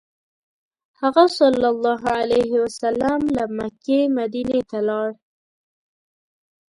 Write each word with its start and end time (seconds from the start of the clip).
هغه 1.01 1.23
ﷺ 1.37 3.19
له 3.37 3.43
مکې 3.57 3.99
مدینې 4.17 4.59
ته 4.69 4.79
لاړ. 4.87 5.09